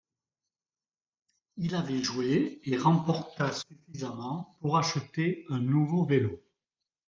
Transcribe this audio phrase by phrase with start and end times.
[1.57, 6.41] Il avait joué et remporta suffisamment pour acheter un nouveau vélo.